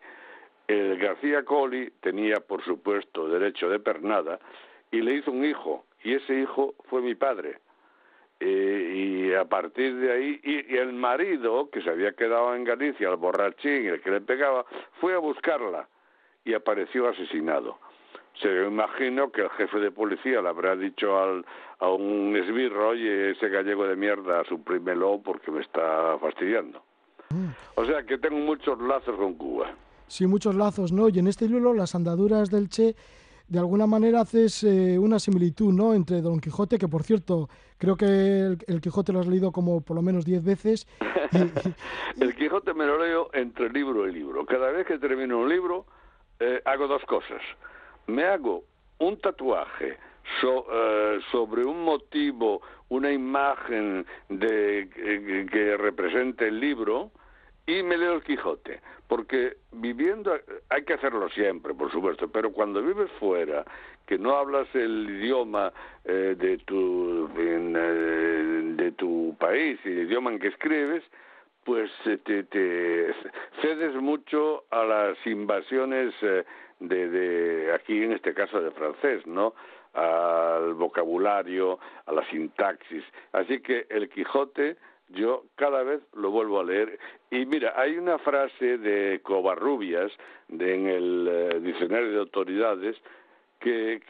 El 0.67 0.99
García 0.99 1.45
Colli 1.45 1.91
tenía, 2.01 2.41
por 2.41 2.63
supuesto, 2.65 3.29
derecho 3.29 3.69
de 3.69 3.79
pernada 3.79 4.39
y 4.91 5.01
le 5.01 5.15
hizo 5.15 5.31
un 5.31 5.45
hijo, 5.45 5.85
y 6.03 6.15
ese 6.15 6.41
hijo 6.41 6.75
fue 6.89 7.01
mi 7.01 7.15
padre. 7.15 7.59
Eh, 8.41 8.93
y 8.95 9.35
a 9.35 9.47
partir 9.47 9.97
de 9.97 10.13
ahí, 10.13 10.41
y, 10.45 10.77
el 10.77 10.93
marido, 10.93 11.71
que 11.71 11.83
se 11.83 11.91
había 11.91 12.13
quedado 12.13 12.55
en 12.55 12.65
Galicia, 12.65 13.09
el 13.09 13.17
borrachín, 13.17 13.87
el 13.87 14.01
que 14.01 14.11
le 14.11 14.21
pegaba, 14.21 14.65
fue 15.01 15.15
a 15.15 15.19
buscarla 15.19 15.89
y 16.49 16.55
apareció 16.55 17.09
asesinado. 17.09 17.79
Se 18.41 18.49
imagino 18.67 19.31
que 19.31 19.43
el 19.43 19.51
jefe 19.51 19.79
de 19.81 19.91
policía 19.91 20.41
le 20.41 20.49
habrá 20.49 20.77
dicho 20.77 21.19
al, 21.19 21.45
a 21.81 21.89
un 21.89 22.35
esbirro, 22.37 22.91
oye, 22.91 23.33
ese 23.33 23.49
gallego 23.49 23.87
de 23.87 23.97
mierda, 23.97 24.45
suprímelo 24.45 25.21
porque 25.23 25.51
me 25.51 25.61
está 25.61 26.17
fastidiando. 26.21 26.83
Mm. 27.31 27.49
O 27.75 27.85
sea 27.85 28.03
que 28.05 28.17
tengo 28.17 28.39
muchos 28.39 28.81
lazos 28.81 29.17
con 29.17 29.35
Cuba. 29.35 29.75
Sí, 30.07 30.27
muchos 30.27 30.55
lazos, 30.55 30.91
¿no? 30.93 31.09
Y 31.11 31.19
en 31.19 31.27
este 31.27 31.49
libro, 31.49 31.75
Las 31.75 31.95
andaduras 31.95 32.51
del 32.51 32.71
Che, 32.71 32.95
de 33.49 33.59
alguna 33.59 33.87
manera 33.87 34.21
haces 34.21 34.63
eh, 34.65 34.99
una 34.99 35.19
similitud, 35.19 35.73
¿no? 35.73 35.93
Entre 35.93 36.23
Don 36.23 36.41
Quijote, 36.41 36.79
que 36.79 36.89
por 36.89 37.03
cierto, 37.03 37.49
creo 37.77 37.97
que 37.97 38.57
el, 38.67 38.81
Quijote 38.81 39.13
lo 39.13 39.21
has 39.21 39.27
leído 39.27 39.53
como 39.53 39.83
por 39.83 39.97
lo 39.97 40.03
menos 40.03 40.25
diez 40.25 40.43
veces. 40.43 40.87
el 42.21 42.35
Quijote 42.37 42.73
me 42.73 42.87
lo 42.87 42.99
leo 42.99 43.31
entre 43.35 43.69
libro 43.71 44.09
y 44.09 44.13
libro. 44.13 44.47
Cada 44.47 44.71
vez 44.71 44.87
que 44.87 44.99
termino 44.99 45.39
un 45.39 45.49
libro, 45.49 45.85
eh, 46.41 46.61
hago 46.65 46.87
dos 46.87 47.03
cosas. 47.05 47.43
Me 48.07 48.25
hago 48.25 48.65
un 48.99 49.19
tatuaje 49.21 49.99
eh, 50.43 51.19
sobre 51.31 51.65
un 51.65 51.83
motivo, 51.83 52.63
una 52.91 53.11
imagen 53.11 54.07
de, 54.29 54.89
que 55.51 55.77
represente 55.77 56.49
el 56.49 56.61
libro, 56.61 57.11
y 57.67 57.83
me 57.83 57.99
leo 57.99 58.15
el 58.15 58.23
Quijote, 58.23 58.81
porque 59.09 59.59
viviendo, 59.73 60.33
hay 60.71 60.85
que 60.85 60.95
hacerlo 60.95 61.29
siempre, 61.31 61.75
por 61.75 61.93
supuesto, 61.93 62.29
pero 62.29 62.51
cuando 62.51 62.83
vives 62.83 63.11
fuera, 63.19 63.65
que 64.07 64.17
no 64.17 64.37
hablas 64.37 64.67
el 64.75 65.07
idioma 65.11 65.71
eh, 66.05 66.35
de, 66.39 66.57
tu, 66.59 67.29
eh, 67.37 68.75
de 68.75 68.93
tu 68.93 69.37
país 69.39 69.79
y 69.85 69.89
el 69.89 69.99
idioma 70.07 70.33
en 70.33 70.39
que 70.39 70.49
escribes, 70.49 71.05
pues 71.69 71.91
eh, 72.07 72.17
te, 72.25 72.45
te 72.45 73.15
cedes 73.61 73.95
mucho 73.97 74.65
a 74.71 74.85
las 74.85 75.19
invasiones 75.27 76.15
de, 76.81 77.09
de, 77.11 77.75
aquí 77.75 78.05
en 78.05 78.13
este 78.13 78.33
caso 78.33 78.59
de 78.59 78.71
francés, 78.71 79.27
¿no? 79.27 79.53
al 79.93 80.73
vocabulario, 80.73 81.79
a 82.07 82.13
la 82.13 82.25
sintaxis. 82.31 83.05
Así 83.33 83.61
que 83.61 83.87
el 83.91 84.09
Quijote 84.09 84.79
yo 85.11 85.45
cada 85.57 85.83
vez 85.83 86.01
lo 86.15 86.31
vuelvo 86.31 86.61
a 86.61 86.65
leer. 86.65 86.99
Y 87.31 87.45
mira, 87.45 87.75
hay 87.77 87.99
una 87.99 88.17
frase 88.17 88.79
de 88.79 89.21
Covarrubias 89.23 90.11
de, 90.49 90.75
en 90.75 90.87
el 90.87 91.29
eh, 91.31 91.61
Diccionario 91.61 92.13
de 92.13 92.19
Autoridades 92.21 92.97
que, 93.61 94.01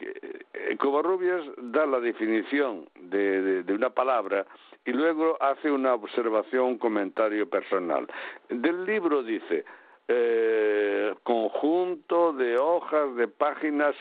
eh, 0.53 0.77
Covarrubias 0.77 1.43
da 1.57 1.85
la 1.85 1.99
definición 1.99 2.87
de, 2.95 3.65
una 3.67 3.89
palabra 3.89 4.45
y 4.85 4.91
luego 4.91 5.37
hace 5.41 5.71
una 5.71 5.93
observación, 5.93 6.65
un 6.65 6.77
comentario 6.77 7.49
personal. 7.49 8.07
Del 8.49 8.85
libro 8.85 9.23
dice, 9.23 9.65
eh, 10.07 11.13
conjunto 11.23 12.33
de 12.33 12.57
hojas, 12.57 13.15
de 13.15 13.27
páginas 13.27 13.95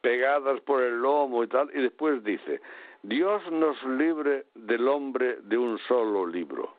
pegadas 0.00 0.60
por 0.60 0.82
el 0.82 0.98
lomo 0.98 1.42
y 1.42 1.48
tal, 1.48 1.70
y 1.74 1.82
después 1.82 2.22
dice, 2.22 2.60
Dios 3.02 3.42
nos 3.50 3.82
libre 3.84 4.46
del 4.54 4.86
hombre 4.88 5.38
de 5.42 5.58
un 5.58 5.78
solo 5.88 6.26
libro, 6.26 6.74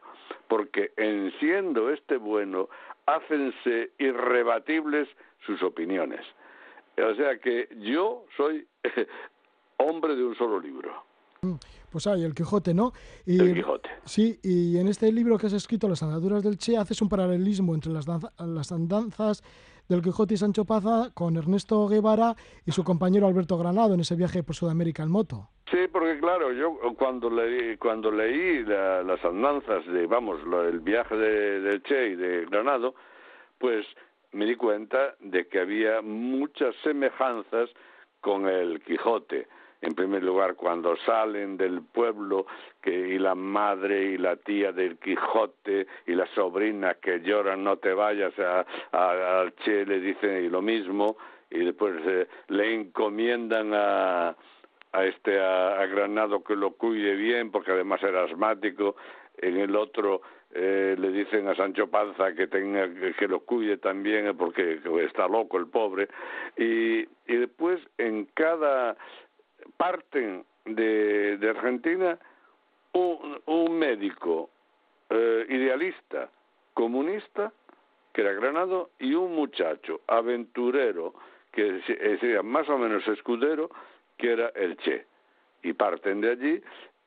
porque 0.47 0.91
en 0.97 1.31
siendo 1.39 1.89
este 1.89 2.17
bueno, 2.17 2.69
hácense 3.05 3.91
irrebatibles 3.97 5.07
sus 5.45 5.61
opiniones. 5.63 6.25
O 6.97 7.13
sea 7.15 7.37
que 7.39 7.67
yo 7.77 8.25
soy 8.35 8.67
hombre 9.77 10.15
de 10.15 10.23
un 10.23 10.35
solo 10.35 10.59
libro. 10.59 11.03
Pues 11.91 12.07
hay 12.07 12.23
el 12.23 12.33
Quijote, 12.33 12.73
¿no? 12.73 12.91
Y, 13.25 13.39
el 13.39 13.53
Quijote. 13.55 13.89
Sí, 14.05 14.39
y 14.43 14.77
en 14.77 14.87
este 14.87 15.11
libro 15.11 15.37
que 15.37 15.47
has 15.47 15.53
escrito, 15.53 15.87
Las 15.87 16.03
andaduras 16.03 16.43
del 16.43 16.57
Che, 16.57 16.77
haces 16.77 17.01
un 17.01 17.09
paralelismo 17.09 17.73
entre 17.73 17.91
las, 17.91 18.05
las 18.07 18.71
andanzas 18.71 19.43
del 19.87 20.01
Quijote 20.01 20.33
y 20.33 20.37
Sancho 20.37 20.65
Paza 20.65 21.11
con 21.13 21.37
Ernesto 21.37 21.87
Guevara 21.87 22.35
y 22.65 22.71
su 22.71 22.83
compañero 22.83 23.27
Alberto 23.27 23.57
Granado 23.57 23.93
en 23.93 24.01
ese 24.01 24.15
viaje 24.15 24.43
por 24.43 24.55
Sudamérica 24.55 25.03
en 25.03 25.11
moto. 25.11 25.49
Sí, 25.71 25.87
porque 25.91 26.19
claro, 26.19 26.51
yo 26.51 26.77
cuando 26.97 27.29
leí, 27.29 27.77
cuando 27.77 28.11
leí 28.11 28.63
las 28.63 29.23
andanzas 29.23 29.85
de, 29.87 30.05
vamos, 30.07 30.39
el 30.67 30.79
viaje 30.79 31.15
de, 31.15 31.61
del 31.61 31.83
Che 31.83 32.09
y 32.09 32.15
de 32.15 32.45
Granado, 32.45 32.95
pues 33.57 33.85
me 34.31 34.45
di 34.45 34.55
cuenta 34.55 35.15
de 35.19 35.47
que 35.47 35.59
había 35.59 36.01
muchas 36.01 36.75
semejanzas 36.83 37.69
con 38.21 38.47
el 38.47 38.81
Quijote 38.83 39.47
en 39.81 39.93
primer 39.93 40.23
lugar 40.23 40.55
cuando 40.55 40.95
salen 40.97 41.57
del 41.57 41.81
pueblo 41.81 42.47
que 42.81 42.91
y 42.91 43.19
la 43.19 43.35
madre 43.35 44.03
y 44.03 44.17
la 44.17 44.35
tía 44.35 44.71
del 44.71 44.97
Quijote 44.97 45.87
y 46.05 46.13
la 46.13 46.27
sobrina 46.33 46.95
que 46.95 47.21
lloran 47.21 47.63
no 47.63 47.77
te 47.77 47.93
vayas 47.93 48.33
a, 48.39 48.65
al 48.91 49.53
Che 49.55 49.85
le 49.85 49.99
dicen 49.99 50.51
lo 50.51 50.61
mismo 50.61 51.17
y 51.49 51.59
después 51.59 51.95
eh, 52.05 52.27
le 52.47 52.73
encomiendan 52.73 53.71
a 53.73 54.35
a 54.93 55.05
este 55.05 55.39
a, 55.39 55.85
Granado 55.85 56.43
que 56.43 56.55
lo 56.55 56.71
cuide 56.71 57.15
bien 57.15 57.51
porque 57.51 57.71
además 57.71 58.01
era 58.03 58.23
asmático. 58.23 58.95
En 59.37 59.57
el 59.57 59.75
otro 59.75 60.21
eh, 60.51 60.95
le 60.97 61.11
dicen 61.11 61.47
a 61.47 61.55
Sancho 61.55 61.87
Panza 61.87 62.33
que 62.33 62.47
tenga 62.47 62.87
que 63.17 63.27
lo 63.27 63.41
cuide 63.41 63.77
también 63.77 64.35
porque 64.35 64.79
está 65.05 65.27
loco 65.27 65.57
el 65.57 65.67
pobre. 65.67 66.07
Y, 66.57 67.01
y 67.01 67.35
después 67.35 67.79
en 67.97 68.25
cada 68.33 68.97
parten 69.77 70.45
de, 70.65 71.37
de 71.37 71.49
Argentina 71.49 72.17
un, 72.93 73.77
médico 73.77 74.49
eh, 75.09 75.45
idealista, 75.49 76.29
comunista, 76.73 77.51
que 78.13 78.21
era 78.21 78.33
Granado, 78.33 78.91
y 78.99 79.13
un 79.13 79.35
muchacho 79.35 80.01
aventurero, 80.07 81.13
que 81.51 81.81
sería 82.19 82.41
más 82.43 82.67
o 82.69 82.77
menos 82.77 83.07
escudero, 83.07 83.69
que 84.17 84.33
era 84.33 84.49
el 84.55 84.77
Che. 84.77 85.05
Y 85.63 85.73
parten 85.73 86.21
de 86.21 86.31
allí, 86.31 86.61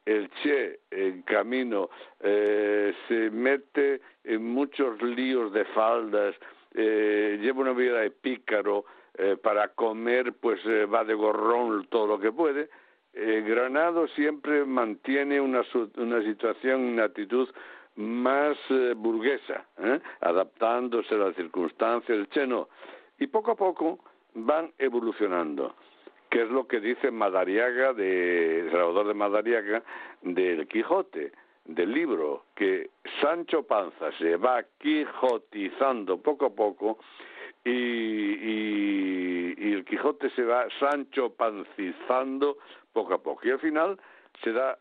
el 0.04 0.30
Che 0.42 0.80
en 0.90 1.22
camino 1.22 1.90
eh, 2.20 2.94
se 3.08 3.30
mete 3.30 4.00
en 4.24 4.44
muchos 4.44 5.00
líos 5.02 5.52
de 5.52 5.64
faldas, 5.66 6.34
eh, 6.74 7.38
lleva 7.40 7.60
una 7.60 7.72
vida 7.72 8.00
de 8.00 8.10
pícaro, 8.10 8.84
eh, 9.14 9.36
para 9.36 9.68
comer 9.68 10.34
pues 10.34 10.60
eh, 10.64 10.86
va 10.86 11.04
de 11.04 11.14
gorrón 11.14 11.86
todo 11.88 12.06
lo 12.06 12.20
que 12.20 12.32
puede. 12.32 12.68
Eh, 13.12 13.44
Granado 13.46 14.06
siempre 14.08 14.64
mantiene 14.64 15.40
una, 15.40 15.62
una 15.96 16.22
situación, 16.22 16.80
una 16.80 17.04
actitud 17.04 17.48
más 17.96 18.56
burguesa, 18.96 19.66
adaptándose 20.20 21.14
a 21.16 21.18
las 21.18 21.36
circunstancias 21.36 22.16
del 22.16 22.30
cheno. 22.30 22.68
Y 23.18 23.26
poco 23.26 23.50
a 23.50 23.56
poco 23.56 23.98
van 24.34 24.72
evolucionando, 24.78 25.74
que 26.30 26.42
es 26.42 26.48
lo 26.48 26.66
que 26.66 26.80
dice 26.80 27.10
Madariaga, 27.10 27.92
de 27.92 28.68
Salvador 28.70 29.08
de 29.08 29.14
Madariaga, 29.14 29.82
del 30.22 30.66
Quijote, 30.68 31.32
del 31.64 31.92
libro, 31.92 32.44
que 32.54 32.90
Sancho 33.20 33.64
Panza 33.64 34.12
se 34.18 34.36
va 34.36 34.64
quijotizando 34.78 36.18
poco 36.18 36.46
a 36.46 36.50
poco 36.50 36.98
y, 37.64 39.54
y, 39.58 39.72
el 39.72 39.84
Quijote 39.84 40.30
se 40.30 40.44
va 40.44 40.66
Sancho 40.78 41.34
pancizando 41.34 42.58
poco 42.92 43.14
a 43.14 43.22
poco. 43.22 43.46
Y 43.46 43.50
al 43.50 43.60
final 43.60 44.00
se 44.42 44.52
da 44.52 44.78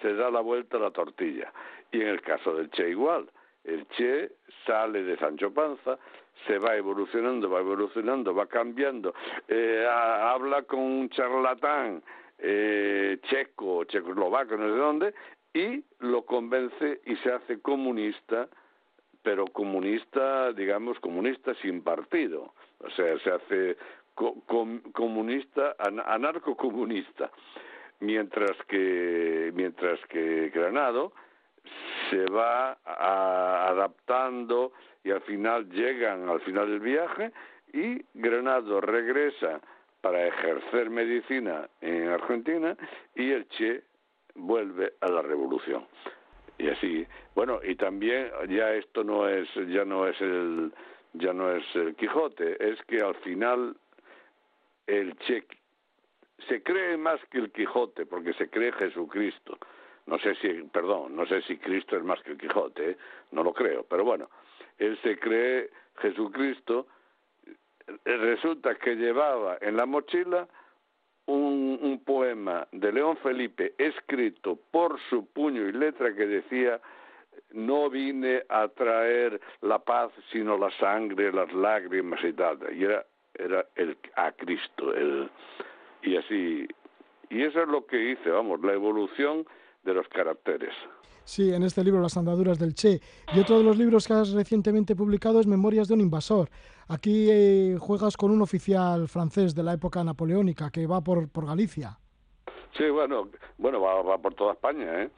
se 0.00 0.14
da 0.14 0.30
la 0.30 0.40
vuelta 0.40 0.78
a 0.78 0.80
la 0.80 0.90
tortilla. 0.90 1.52
Y 1.90 2.00
en 2.00 2.08
el 2.08 2.22
caso 2.22 2.54
del 2.54 2.70
Che 2.70 2.88
igual. 2.88 3.30
El 3.64 3.86
Che 3.88 4.36
sale 4.66 5.02
de 5.02 5.16
Sancho 5.18 5.52
Panza 5.52 5.98
se 6.46 6.58
va 6.58 6.74
evolucionando 6.74 7.48
va 7.48 7.60
evolucionando 7.60 8.34
va 8.34 8.46
cambiando. 8.46 9.14
Eh, 9.46 9.86
habla 9.86 10.62
con 10.62 10.80
un 10.80 11.08
charlatán 11.10 12.02
eh, 12.38 13.20
checo 13.22 13.84
checoslovaco 13.84 14.56
no 14.56 14.64
sé 14.64 14.76
dónde 14.76 15.14
y 15.54 15.84
lo 16.00 16.24
convence 16.24 17.00
y 17.04 17.14
se 17.16 17.30
hace 17.32 17.60
comunista 17.60 18.48
pero 19.22 19.46
comunista, 19.46 20.52
digamos, 20.52 20.98
comunista 21.00 21.54
sin 21.62 21.82
partido. 21.82 22.52
O 22.80 22.90
sea, 22.90 23.18
se 23.20 23.30
hace 23.30 23.76
comunista, 24.92 25.76
anarcocomunista. 25.78 27.30
Mientras 28.00 28.56
que, 28.66 29.52
mientras 29.54 30.00
que 30.08 30.50
Granado 30.50 31.12
se 32.10 32.24
va 32.26 32.76
adaptando 32.84 34.72
y 35.04 35.12
al 35.12 35.20
final 35.22 35.70
llegan 35.70 36.28
al 36.28 36.40
final 36.40 36.68
del 36.68 36.80
viaje 36.80 37.30
y 37.72 38.04
Granado 38.14 38.80
regresa 38.80 39.60
para 40.00 40.26
ejercer 40.26 40.90
medicina 40.90 41.68
en 41.80 42.08
Argentina 42.08 42.76
y 43.14 43.30
el 43.30 43.48
Che 43.50 43.84
vuelve 44.34 44.94
a 45.00 45.08
la 45.08 45.22
revolución 45.22 45.86
y 46.62 46.68
así. 46.68 47.06
Bueno 47.34 47.60
y 47.62 47.74
también 47.74 48.30
ya 48.48 48.72
esto 48.74 49.04
no 49.04 49.28
es 49.28 49.48
ya 49.68 49.84
no 49.84 50.06
es 50.06 50.20
el 50.20 50.72
ya 51.14 51.32
no 51.32 51.52
es 51.52 51.64
el 51.74 51.94
Quijote 51.96 52.56
es 52.70 52.80
que 52.84 52.98
al 52.98 53.14
final 53.16 53.76
el 54.86 55.16
Che 55.18 55.44
se 56.48 56.62
cree 56.62 56.96
más 56.96 57.20
que 57.30 57.38
el 57.38 57.52
Quijote 57.52 58.06
porque 58.06 58.32
se 58.34 58.48
cree 58.48 58.72
Jesucristo. 58.72 59.58
No 60.06 60.18
sé 60.18 60.34
si, 60.36 60.48
perdón, 60.64 61.14
no 61.14 61.26
sé 61.26 61.42
si 61.42 61.56
Cristo 61.58 61.96
es 61.96 62.02
más 62.02 62.20
que 62.22 62.32
el 62.32 62.38
Quijote, 62.38 62.90
¿eh? 62.90 62.96
no 63.30 63.44
lo 63.44 63.52
creo, 63.52 63.84
pero 63.84 64.04
bueno, 64.04 64.28
él 64.78 64.98
se 65.02 65.16
cree 65.18 65.70
Jesucristo, 65.98 66.88
resulta 68.04 68.74
que 68.74 68.96
llevaba 68.96 69.58
en 69.60 69.76
la 69.76 69.86
mochila 69.86 70.48
un, 71.26 71.78
un, 71.82 71.98
poema 72.04 72.66
de 72.72 72.92
León 72.92 73.16
Felipe 73.18 73.74
escrito 73.78 74.58
por 74.70 74.98
su 75.08 75.26
puño 75.26 75.68
y 75.68 75.72
letra 75.72 76.14
que 76.14 76.26
decía 76.26 76.80
no 77.52 77.90
vine 77.90 78.42
a 78.48 78.68
traer 78.68 79.40
la 79.60 79.78
paz 79.78 80.10
sino 80.30 80.56
la 80.56 80.70
sangre, 80.78 81.32
las 81.32 81.52
lágrimas 81.52 82.22
y 82.24 82.32
tal. 82.32 82.58
Y 82.74 82.84
era, 82.84 83.04
era 83.34 83.66
el, 83.76 83.96
a 84.16 84.32
Cristo. 84.32 84.94
El, 84.94 85.30
y 86.02 86.16
así. 86.16 86.66
Y 87.30 87.42
eso 87.42 87.62
es 87.62 87.68
lo 87.68 87.86
que 87.86 88.10
hice, 88.10 88.30
vamos, 88.30 88.60
la 88.62 88.72
evolución 88.72 89.46
de 89.82 89.94
los 89.94 90.06
caracteres. 90.08 90.74
Sí, 91.24 91.52
en 91.52 91.62
este 91.62 91.84
libro, 91.84 92.00
Las 92.00 92.16
andaduras 92.16 92.58
del 92.58 92.74
Che. 92.74 93.00
Y 93.34 93.40
otro 93.40 93.58
de 93.58 93.64
los 93.64 93.76
libros 93.76 94.06
que 94.06 94.14
has 94.14 94.32
recientemente 94.32 94.96
publicado 94.96 95.40
es 95.40 95.46
Memorias 95.46 95.88
de 95.88 95.94
un 95.94 96.00
invasor. 96.00 96.48
Aquí 96.88 97.28
eh, 97.30 97.76
juegas 97.78 98.16
con 98.16 98.32
un 98.32 98.42
oficial 98.42 99.08
francés 99.08 99.54
de 99.54 99.62
la 99.62 99.74
época 99.74 100.02
napoleónica 100.02 100.70
que 100.70 100.86
va 100.86 101.00
por, 101.00 101.30
por 101.30 101.46
Galicia. 101.46 101.98
Sí, 102.76 102.88
bueno, 102.88 103.28
bueno 103.58 103.80
va, 103.80 104.02
va 104.02 104.18
por 104.18 104.34
toda 104.34 104.54
España, 104.54 105.02
¿eh? 105.02 105.10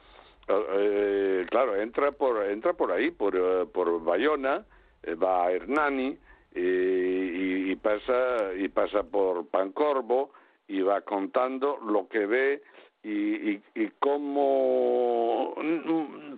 Eh, 0.47 1.45
claro, 1.49 1.75
entra 1.75 2.11
por 2.11 2.43
entra 2.45 2.73
por 2.73 2.91
ahí, 2.91 3.09
por, 3.09 3.35
eh, 3.35 3.65
por 3.65 4.03
Bayona, 4.03 4.63
eh, 5.01 5.15
va 5.15 5.45
a 5.45 5.51
Hernani 5.51 6.17
y, 6.53 7.71
y, 7.71 7.75
pasa 7.77 8.53
y 8.55 8.67
pasa 8.67 9.03
por 9.03 9.47
Pancorvo 9.47 10.31
y 10.67 10.81
va 10.81 11.01
contando 11.01 11.77
lo 11.77 12.07
que 12.07 12.27
ve 12.27 12.61
y, 13.05 13.51
y, 13.51 13.63
y 13.75 13.89
como 13.99 15.53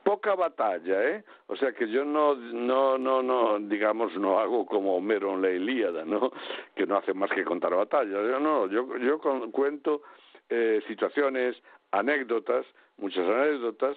poca 0.03 0.36
batalla, 0.36 1.01
¿eh? 1.01 1.24
O 1.47 1.55
sea 1.55 1.71
que 1.71 1.89
yo 1.89 2.03
no, 2.03 2.36
no, 2.36 2.97
no, 2.97 3.24
no, 3.24 3.57
digamos, 3.57 4.13
no 4.17 4.38
hago 4.38 4.65
como 4.65 4.97
Homero 4.97 5.36
en 5.36 5.43
la 5.43 5.51
Ilíada, 5.51 6.03
¿no? 6.03 6.29
Que 6.75 6.86
no 6.86 6.97
hace 6.97 7.13
más 7.13 7.31
que 7.31 7.45
contar 7.45 7.74
batallas. 7.74 8.12
Yo 8.12 8.39
no, 8.41 8.67
yo, 8.67 8.97
yo 8.97 9.17
cuento 9.51 10.01
eh, 10.50 10.81
situaciones, 10.88 11.55
anécdotas, 11.91 12.65
muchas 12.97 13.25
anécdotas, 13.25 13.95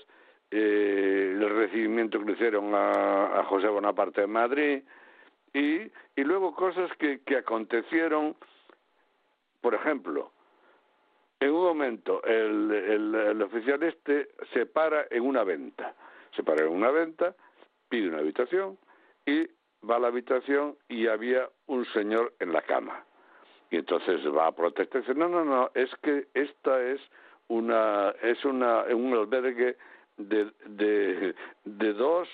eh, 0.53 1.33
el 1.35 1.51
recibimiento 1.51 2.21
que 2.21 2.27
le 2.27 2.33
hicieron 2.33 2.73
a, 2.73 3.41
a, 3.41 3.45
José 3.47 3.67
Bonaparte 3.67 4.23
en 4.23 4.31
Madrid 4.31 4.83
y, 5.53 5.91
y 6.15 6.25
luego 6.25 6.55
cosas 6.55 6.89
que, 6.99 7.21
que 7.23 7.39
acontecieron, 7.39 8.37
por 9.61 9.75
ejemplo, 9.75 10.31
en 11.41 11.53
un 11.53 11.63
momento 11.63 12.23
el, 12.25 12.71
el, 12.71 13.43
oficial 13.43 13.83
este 13.83 14.29
se 14.53 14.67
para 14.67 15.07
en 15.11 15.23
una 15.23 15.43
venta, 15.43 15.95
se 16.37 16.43
para 16.43 16.65
en 16.65 16.69
una 16.69 16.91
venta, 16.91 17.35
pide 17.89 18.09
una 18.09 18.19
habitación 18.19 18.79
y 19.25 19.49
va 19.89 19.97
a 19.97 19.99
la 19.99 20.09
habitación 20.09 20.77
y 20.89 21.07
había 21.07 21.49
un 21.67 21.87
señor 21.87 22.35
en 22.39 22.53
la 22.53 22.63
cama. 22.63 23.05
Y 23.71 23.77
entonces 23.77 24.21
va 24.27 24.49
a 24.49 24.53
protestar 24.53 25.01
y 25.01 25.07
dice, 25.07 25.19
no, 25.19 25.29
no, 25.29 25.45
no, 25.45 25.71
es 25.75 25.91
que 26.03 26.29
esta 26.35 26.83
es 26.83 27.01
una 27.49 28.15
es 28.23 28.45
una 28.45 28.85
un 28.95 29.13
albergue 29.15 29.77
de 30.17 30.51
de, 30.67 31.35
de 31.65 31.93
dos 31.95 32.29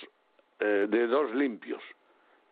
eh, 0.61 0.87
de 0.89 1.07
dos 1.07 1.35
limpios 1.35 1.83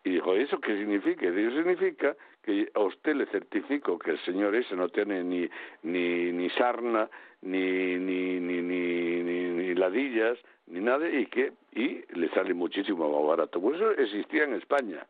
y 0.02 0.12
dijo 0.12 0.34
eso 0.34 0.58
qué 0.60 0.76
significa 0.76 1.26
eso 1.26 1.56
significa 1.56 2.16
que 2.44 2.70
a 2.74 2.80
usted 2.80 3.14
le 3.16 3.26
certifico 3.26 3.98
que 3.98 4.12
el 4.12 4.18
señor 4.20 4.54
ese 4.54 4.76
no 4.76 4.88
tiene 4.88 5.24
ni 5.24 5.48
ni 5.82 6.32
ni 6.32 6.50
sarna 6.50 7.08
ni 7.42 7.96
ni 7.98 8.38
ni 8.40 8.60
ni, 8.60 9.22
ni, 9.22 9.74
ladillas 9.74 10.38
ni 10.66 10.80
nada 10.80 11.08
y 11.08 11.26
que 11.26 11.52
y 11.72 12.04
le 12.14 12.28
sale 12.30 12.54
muchísimo 12.54 13.10
más 13.10 13.26
barato 13.28 13.60
pues 13.60 13.76
eso 13.76 13.90
existía 13.92 14.44
en 14.44 14.54
España 14.54 15.04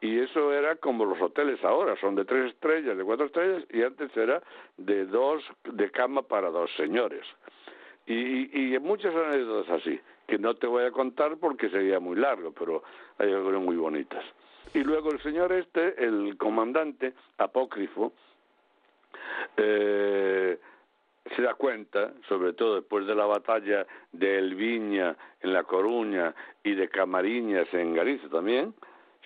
y 0.00 0.20
eso 0.20 0.52
era 0.52 0.76
como 0.76 1.04
los 1.04 1.20
hoteles 1.20 1.62
ahora, 1.64 1.96
son 2.00 2.14
de 2.14 2.24
tres 2.24 2.52
estrellas, 2.52 2.96
de 2.96 3.04
cuatro 3.04 3.26
estrellas, 3.26 3.64
y 3.70 3.82
antes 3.82 4.16
era 4.16 4.40
de 4.76 5.04
dos, 5.06 5.42
de 5.64 5.90
cama 5.90 6.22
para 6.22 6.50
dos 6.50 6.70
señores. 6.76 7.24
Y, 8.06 8.74
y 8.74 8.78
muchas 8.78 9.14
anécdotas 9.14 9.82
así, 9.82 10.00
que 10.26 10.38
no 10.38 10.54
te 10.54 10.66
voy 10.66 10.84
a 10.84 10.92
contar 10.92 11.36
porque 11.38 11.68
sería 11.68 11.98
muy 11.98 12.16
largo, 12.16 12.52
pero 12.52 12.82
hay 13.18 13.32
algunas 13.32 13.60
muy 13.60 13.76
bonitas. 13.76 14.24
Y 14.74 14.84
luego 14.84 15.10
el 15.10 15.22
señor 15.22 15.52
este, 15.52 16.02
el 16.04 16.36
comandante 16.36 17.14
apócrifo, 17.38 18.12
eh, 19.56 20.58
se 21.36 21.42
da 21.42 21.54
cuenta, 21.54 22.12
sobre 22.28 22.52
todo 22.54 22.76
después 22.76 23.06
de 23.06 23.14
la 23.14 23.26
batalla 23.26 23.86
de 24.12 24.38
Elviña 24.38 25.16
en 25.40 25.52
La 25.52 25.64
Coruña 25.64 26.34
y 26.62 26.74
de 26.74 26.88
Camariñas 26.88 27.72
en 27.72 27.94
Galicia 27.94 28.28
también, 28.28 28.74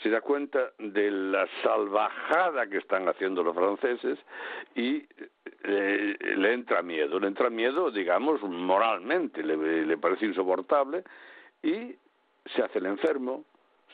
se 0.02 0.10
da 0.10 0.20
cuenta 0.20 0.72
de 0.78 1.10
la 1.10 1.46
salvajada 1.62 2.66
que 2.66 2.78
están 2.78 3.08
haciendo 3.08 3.42
los 3.42 3.54
franceses 3.54 4.18
y 4.74 5.06
eh, 5.64 6.16
le 6.36 6.52
entra 6.52 6.82
miedo, 6.82 7.20
le 7.20 7.28
entra 7.28 7.50
miedo, 7.50 7.90
digamos, 7.90 8.42
moralmente, 8.42 9.44
le, 9.44 9.86
le, 9.86 9.98
parece 9.98 10.26
insoportable 10.26 11.04
y 11.62 11.94
se 12.46 12.62
hace 12.62 12.78
el 12.78 12.86
enfermo, 12.86 13.44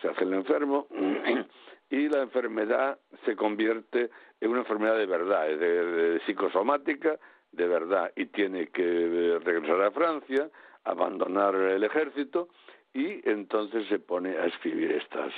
se 0.01 0.09
hace 0.09 0.25
el 0.25 0.35
enfermo 0.35 0.87
y 1.91 2.09
la 2.09 2.23
enfermedad 2.23 2.99
se 3.25 3.37
convierte 3.37 4.11
en 4.41 4.51
una 4.51 4.61
enfermedad 4.61 4.97
de 4.97 5.07
verdad, 5.07 5.47
de, 5.47 5.57
de 5.57 6.21
psicosomática 6.27 7.19
de 7.53 7.67
verdad 7.67 8.13
y 8.17 8.27
tiene 8.27 8.69
que 8.69 9.39
regresar 9.43 9.83
a 9.83 9.91
Francia, 9.91 10.51
abandonar 10.85 11.55
el 11.55 11.83
ejército 11.85 12.49
y 12.93 13.29
entonces 13.29 13.87
se 13.89 13.99
pone 13.99 14.37
a 14.37 14.47
escribir 14.47 14.93
estas 14.93 15.33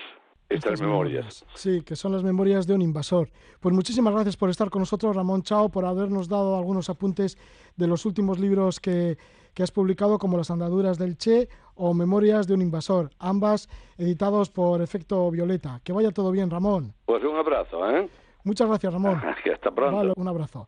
estas, 0.51 0.81
memorias. 0.81 1.47
Sí, 1.55 1.83
que 1.83 1.95
son 1.95 2.11
las 2.11 2.25
memorias 2.25 2.67
de 2.67 2.75
un 2.75 2.83
invasor. 2.83 3.31
Pues 3.61 3.73
muchísimas 3.73 4.13
gracias 4.13 4.37
por 4.37 4.51
estar 4.51 4.69
con 4.69 4.81
nosotros, 4.81 5.15
Ramón 5.15 5.43
Chao, 5.43 5.69
por 5.69 5.85
habernos 5.85 6.29
dado 6.29 6.57
algunos 6.57 6.91
apuntes 6.91 7.39
de 7.77 7.87
los 7.87 8.05
últimos 8.05 8.41
libros 8.41 8.81
que, 8.81 9.17
que 9.55 9.63
has 9.63 9.71
publicado, 9.71 10.19
como 10.19 10.37
Las 10.37 10.51
andaduras 10.51 10.99
del 10.99 11.17
Che 11.17 11.49
o 11.83 11.95
Memorias 11.95 12.47
de 12.47 12.53
un 12.53 12.61
invasor, 12.61 13.11
ambas 13.19 13.69
editados 13.97 14.51
por 14.51 14.83
Efecto 14.83 15.31
Violeta. 15.31 15.81
Que 15.83 15.95
vaya 15.95 16.11
todo 16.11 16.31
bien, 16.31 16.51
Ramón. 16.51 16.93
Pues 17.07 17.25
un 17.25 17.37
abrazo, 17.37 17.91
¿eh? 17.91 18.07
Muchas 18.45 18.69
gracias, 18.69 18.93
Ramón. 18.93 19.21
Hasta 19.55 19.71
pronto. 19.71 19.97
Vale, 19.97 20.13
un 20.15 20.29
abrazo. 20.29 20.59